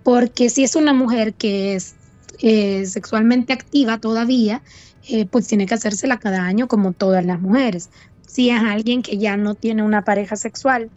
[0.04, 1.96] porque si es una mujer que es
[2.40, 4.62] eh, sexualmente activa todavía,
[5.08, 7.90] eh, pues tiene que hacérsela cada año como todas las mujeres.
[8.28, 10.90] Si es alguien que ya no tiene una pareja sexual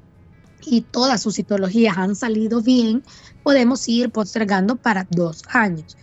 [0.65, 3.03] y todas sus citologías han salido bien,
[3.43, 5.97] podemos ir postergando para dos años.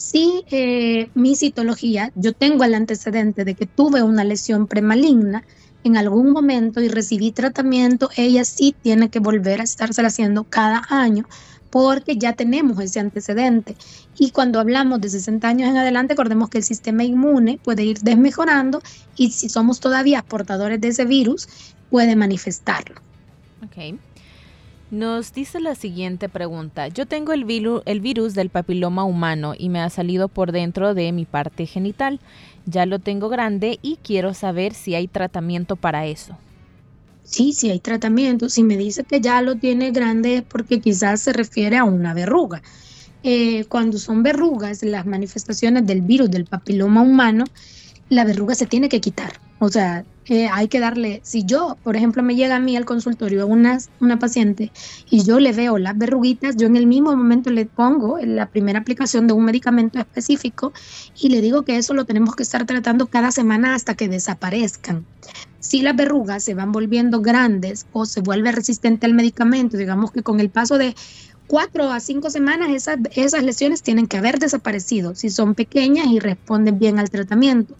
[0.00, 5.44] Si eh, mi citología, yo tengo el antecedente de que tuve una lesión premaligna
[5.84, 10.82] en algún momento y recibí tratamiento, ella sí tiene que volver a estársela haciendo cada
[10.88, 11.28] año
[11.68, 13.76] porque ya tenemos ese antecedente.
[14.18, 17.98] Y cuando hablamos de 60 años en adelante, recordemos que el sistema inmune puede ir
[17.98, 18.80] desmejorando
[19.18, 21.46] y si somos todavía portadores de ese virus,
[21.90, 23.02] puede manifestarlo.
[23.62, 24.00] Ok.
[24.90, 26.88] Nos dice la siguiente pregunta.
[26.88, 30.94] Yo tengo el, viru- el virus del papiloma humano y me ha salido por dentro
[30.94, 32.18] de mi parte genital.
[32.66, 36.36] Ya lo tengo grande y quiero saber si hay tratamiento para eso.
[37.22, 38.48] Sí, sí hay tratamiento.
[38.48, 42.12] Si me dice que ya lo tiene grande es porque quizás se refiere a una
[42.12, 42.60] verruga.
[43.22, 47.44] Eh, cuando son verrugas, las manifestaciones del virus del papiloma humano,
[48.08, 49.34] la verruga se tiene que quitar.
[49.60, 53.48] O sea, hay que darle, si yo, por ejemplo, me llega a mí al consultorio
[53.48, 54.70] una, una paciente
[55.10, 58.78] y yo le veo las verruguitas, yo en el mismo momento le pongo la primera
[58.78, 60.72] aplicación de un medicamento específico
[61.20, 65.04] y le digo que eso lo tenemos que estar tratando cada semana hasta que desaparezcan.
[65.58, 70.22] Si las verrugas se van volviendo grandes o se vuelve resistente al medicamento, digamos que
[70.22, 70.94] con el paso de
[71.48, 76.20] cuatro a cinco semanas esas, esas lesiones tienen que haber desaparecido si son pequeñas y
[76.20, 77.74] responden bien al tratamiento.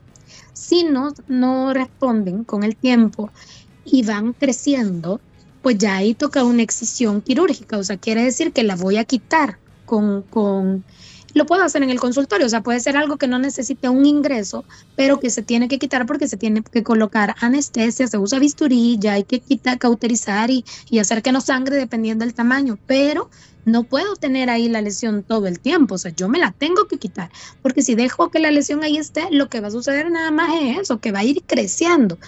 [0.61, 3.31] Si no, no responden con el tiempo
[3.83, 5.19] y van creciendo,
[5.63, 9.05] pues ya ahí toca una excisión quirúrgica, o sea, quiere decir que la voy a
[9.05, 9.57] quitar
[9.87, 10.85] con, con
[11.33, 14.05] lo puedo hacer en el consultorio, o sea, puede ser algo que no necesite un
[14.05, 18.39] ingreso, pero que se tiene que quitar porque se tiene que colocar anestesia, se usa
[18.39, 22.79] bisturí, ya hay que quitar, cauterizar y, y hacer que no sangre dependiendo del tamaño,
[22.87, 23.31] pero
[23.71, 26.87] no puedo tener ahí la lesión todo el tiempo, o sea, yo me la tengo
[26.87, 27.31] que quitar,
[27.63, 30.51] porque si dejo que la lesión ahí esté, lo que va a suceder nada más
[30.61, 32.19] es eso, que va a ir creciendo.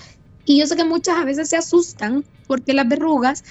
[0.45, 3.45] Y yo sé que muchas a veces se asustan porque las verrugas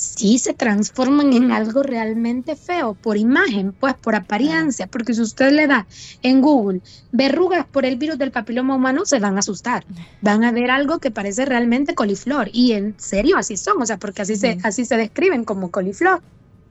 [0.00, 5.52] sí se transforman en algo realmente feo por imagen, pues por apariencia, porque si usted
[5.52, 5.86] le da
[6.22, 6.80] en Google
[7.12, 9.84] verrugas por el virus del papiloma humano, se van a asustar,
[10.22, 13.98] van a ver algo que parece realmente coliflor y en serio así son, o sea,
[13.98, 16.22] porque así se, así se describen como coliflor,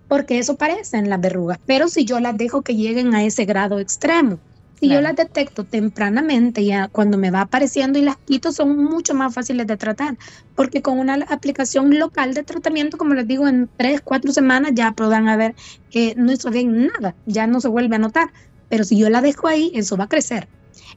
[0.09, 3.79] porque eso parecen las verrugas, pero si yo las dejo que lleguen a ese grado
[3.79, 4.39] extremo,
[4.79, 9.13] si yo las detecto tempranamente, ya cuando me va apareciendo y las quito, son mucho
[9.13, 10.17] más fáciles de tratar,
[10.55, 14.93] porque con una aplicación local de tratamiento, como les digo, en tres, cuatro semanas ya
[14.93, 15.53] podrán ver
[15.91, 18.31] que no hizo bien nada, ya no se vuelve a notar.
[18.69, 20.47] Pero si yo la dejo ahí, eso va a crecer.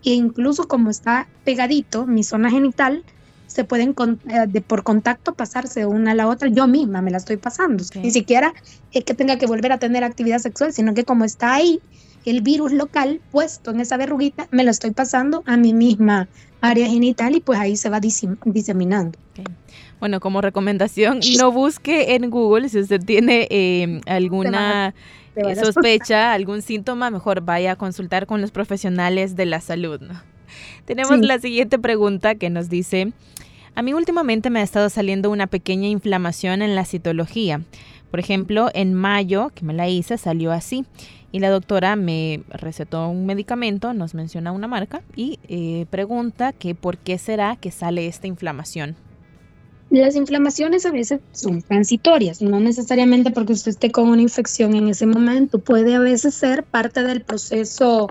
[0.05, 3.03] E incluso como está pegadito mi zona genital,
[3.53, 3.95] se pueden
[4.29, 6.49] eh, de, por contacto pasarse una a la otra.
[6.49, 7.85] Yo misma me la estoy pasando.
[7.95, 8.55] Ni siquiera
[8.93, 11.81] es que tenga que volver a tener actividad sexual, sino que como está ahí,
[12.25, 16.29] el virus local puesto en esa verruguita, me lo estoy pasando a mi misma
[16.61, 19.19] área genital y pues ahí se va diseminando.
[20.01, 24.95] Bueno, como recomendación, no busque en Google si usted tiene eh, alguna
[25.63, 30.01] sospecha, algún síntoma, mejor vaya a consultar con los profesionales de la salud.
[30.85, 33.13] Tenemos la siguiente pregunta que nos dice,
[33.75, 37.63] a mí últimamente me ha estado saliendo una pequeña inflamación en la citología.
[38.11, 40.85] Por ejemplo, en mayo, que me la hice, salió así
[41.33, 46.75] y la doctora me recetó un medicamento, nos menciona una marca y eh, pregunta que
[46.75, 48.97] por qué será que sale esta inflamación.
[49.89, 54.89] Las inflamaciones a veces son transitorias, no necesariamente porque usted esté con una infección en
[54.89, 58.09] ese momento, puede a veces ser parte del proceso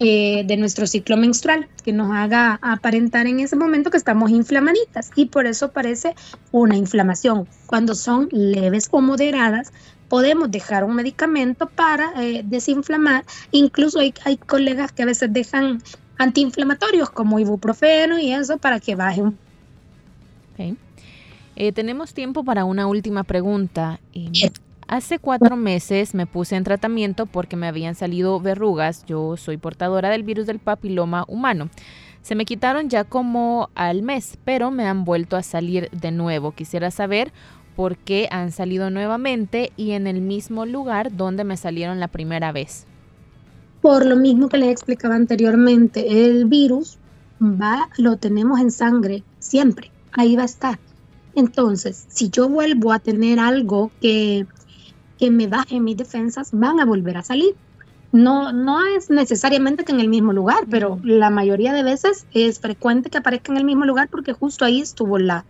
[0.00, 5.10] eh, de nuestro ciclo menstrual que nos haga aparentar en ese momento que estamos inflamaditas
[5.14, 6.14] y por eso parece
[6.52, 7.46] una inflamación.
[7.66, 9.72] Cuando son leves o moderadas,
[10.08, 13.24] podemos dejar un medicamento para eh, desinflamar.
[13.50, 15.82] Incluso hay, hay colegas que a veces dejan
[16.18, 19.36] antiinflamatorios como ibuprofeno y eso para que baje un
[21.56, 24.00] eh, tenemos tiempo para una última pregunta.
[24.12, 24.50] Eh,
[24.88, 29.04] hace cuatro meses me puse en tratamiento porque me habían salido verrugas.
[29.06, 31.68] Yo soy portadora del virus del papiloma humano.
[32.22, 36.52] Se me quitaron ya como al mes, pero me han vuelto a salir de nuevo.
[36.52, 37.32] Quisiera saber
[37.76, 42.52] por qué han salido nuevamente y en el mismo lugar donde me salieron la primera
[42.52, 42.86] vez.
[43.80, 46.98] Por lo mismo que les explicaba anteriormente, el virus
[47.40, 50.78] va, lo tenemos en sangre siempre, ahí va a estar.
[51.34, 54.46] Entonces, si yo vuelvo a tener algo que,
[55.18, 57.54] que me baje mis defensas, van a volver a salir.
[58.12, 62.60] No, no es necesariamente que en el mismo lugar, pero la mayoría de veces es
[62.60, 65.44] frecuente que aparezca en el mismo lugar porque justo ahí estuvo la,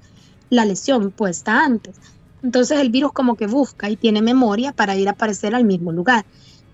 [0.49, 1.97] la lesión puesta antes.
[2.43, 5.93] Entonces el virus como que busca y tiene memoria para ir a aparecer al mismo
[5.93, 6.25] lugar.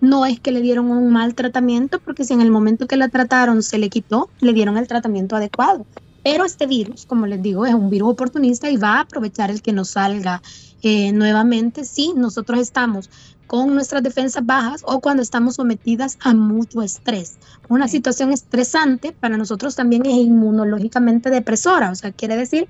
[0.00, 3.08] No es que le dieron un mal tratamiento, porque si en el momento que la
[3.08, 5.86] trataron se le quitó, le dieron el tratamiento adecuado.
[6.22, 9.62] Pero este virus, como les digo, es un virus oportunista y va a aprovechar el
[9.62, 10.42] que nos salga
[10.82, 13.10] eh, nuevamente si nosotros estamos
[13.46, 17.36] con nuestras defensas bajas o cuando estamos sometidas a mucho estrés.
[17.68, 22.68] Una situación estresante para nosotros también es inmunológicamente depresora, o sea, quiere decir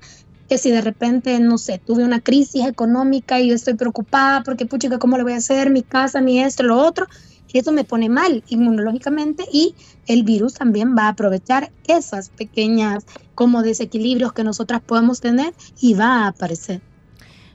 [0.49, 4.65] que si de repente, no sé, tuve una crisis económica y yo estoy preocupada porque,
[4.65, 5.69] pucha, ¿cómo le voy a hacer?
[5.69, 7.07] Mi casa, mi esto, lo otro.
[7.53, 9.75] Eso me pone mal inmunológicamente y
[10.07, 13.05] el virus también va a aprovechar esas pequeñas
[13.35, 16.81] como desequilibrios que nosotras podemos tener y va a aparecer.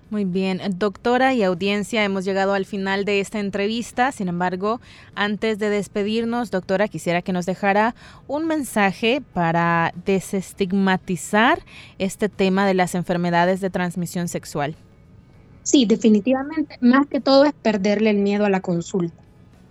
[0.09, 4.13] Muy bien, doctora y audiencia, hemos llegado al final de esta entrevista.
[4.13, 4.81] Sin embargo,
[5.17, 7.97] antes de despedirnos, doctora, quisiera que nos dejara
[8.29, 11.59] un mensaje para desestigmatizar
[11.99, 14.77] este tema de las enfermedades de transmisión sexual.
[15.65, 19.21] Sí, definitivamente, más que todo es perderle el miedo a la consulta.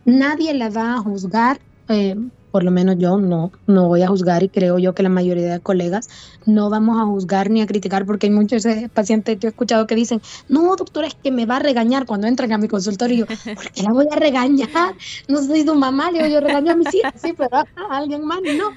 [0.04, 2.18] Nadie la va a juzgar eh,
[2.56, 5.52] por lo menos yo no, no voy a juzgar y creo yo que la mayoría
[5.52, 6.08] de colegas
[6.46, 9.86] no vamos a juzgar ni a criticar porque hay muchos eh, pacientes que he escuchado
[9.88, 13.26] que dicen, no, doctora, es que me va a regañar cuando entran a mi consultorio.
[13.56, 14.96] ¿Por qué la voy a regañar?
[15.28, 18.24] No soy tu mamá, le digo, yo regaño a mis hijas, sí, pero a alguien
[18.24, 18.72] más no.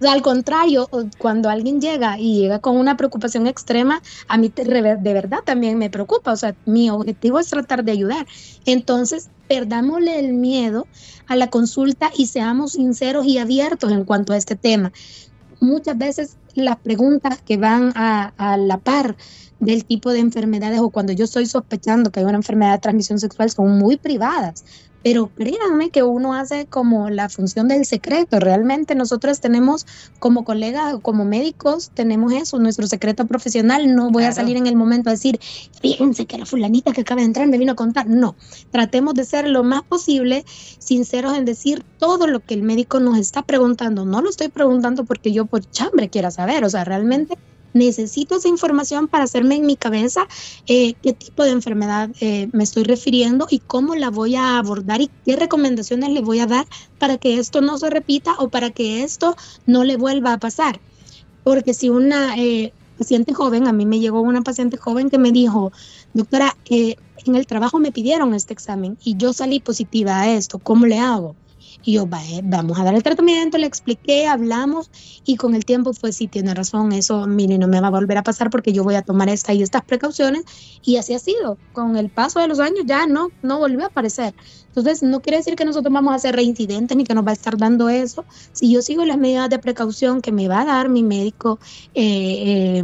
[0.00, 0.88] O sea, al contrario,
[1.18, 5.88] cuando alguien llega y llega con una preocupación extrema, a mí de verdad también me
[5.88, 6.32] preocupa.
[6.32, 8.26] O sea, mi objetivo es tratar de ayudar.
[8.66, 10.86] Entonces, perdámosle el miedo
[11.26, 14.92] a la consulta y seamos sinceros y abiertos en cuanto a este tema.
[15.60, 19.16] Muchas veces las preguntas que van a, a la par
[19.60, 23.18] del tipo de enfermedades o cuando yo estoy sospechando que hay una enfermedad de transmisión
[23.18, 24.64] sexual son muy privadas.
[25.04, 28.40] Pero créanme que uno hace como la función del secreto.
[28.40, 29.86] Realmente nosotros tenemos
[30.18, 33.94] como colegas, como médicos, tenemos eso, nuestro secreto profesional.
[33.94, 35.38] No voy a salir en el momento a decir,
[35.82, 38.08] fíjense que la fulanita que acaba de entrar me vino a contar.
[38.08, 38.34] No,
[38.70, 40.42] tratemos de ser lo más posible
[40.78, 44.06] sinceros en decir todo lo que el médico nos está preguntando.
[44.06, 46.64] No lo estoy preguntando porque yo por chambre quiera saber.
[46.64, 47.36] O sea, realmente
[47.74, 50.26] necesito esa información para hacerme en mi cabeza
[50.66, 55.02] eh, qué tipo de enfermedad eh, me estoy refiriendo y cómo la voy a abordar
[55.02, 56.66] y qué recomendaciones le voy a dar
[56.98, 60.80] para que esto no se repita o para que esto no le vuelva a pasar.
[61.42, 65.32] Porque si una eh, paciente joven, a mí me llegó una paciente joven que me
[65.32, 65.72] dijo,
[66.14, 66.96] doctora, eh,
[67.26, 70.98] en el trabajo me pidieron este examen y yo salí positiva a esto, ¿cómo le
[70.98, 71.34] hago?
[71.86, 74.88] Y yo, "Va, vamos a dar el tratamiento, le expliqué, hablamos
[75.24, 78.16] y con el tiempo fue, sí, tiene razón, eso, mire, no me va a volver
[78.18, 80.44] a pasar porque yo voy a tomar esta y estas precauciones
[80.82, 81.60] y así ha sido.
[81.72, 84.34] Con el paso de los años ya no, no volvió a aparecer.
[84.74, 87.34] Entonces, no quiere decir que nosotros vamos a hacer reincidentes ni que nos va a
[87.34, 88.24] estar dando eso.
[88.52, 91.58] Si yo sigo las medidas de precaución que me va a dar mi médico
[91.92, 92.82] eh, eh,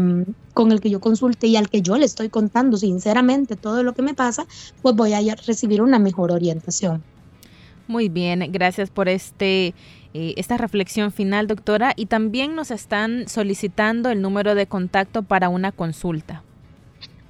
[0.55, 3.95] con el que yo consulte y al que yo le estoy contando sinceramente todo lo
[3.95, 4.45] que me pasa,
[4.83, 7.05] pues voy a recibir una mejor orientación.
[7.91, 9.75] Muy bien, gracias por este
[10.15, 11.93] eh, esta reflexión final, doctora.
[11.97, 16.45] Y también nos están solicitando el número de contacto para una consulta.